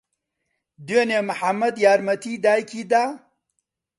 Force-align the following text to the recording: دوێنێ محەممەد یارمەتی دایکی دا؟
دوێنێ 0.87 1.19
محەممەد 1.29 1.75
یارمەتی 1.85 2.41
دایکی 2.45 2.83
دا؟ 2.91 3.05